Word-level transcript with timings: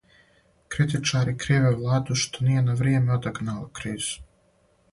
Критичари 0.75 1.35
криве 1.43 1.73
владу 1.81 2.17
што 2.23 2.47
није 2.49 2.63
на 2.71 2.77
вријеме 2.81 3.17
одагнала 3.19 3.69
кризу. 3.81 4.21